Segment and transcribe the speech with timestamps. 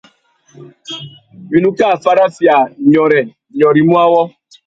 [1.51, 2.57] Winú kā farafia
[2.89, 3.21] nyôrê,
[3.57, 4.21] nyôrê i mú awô.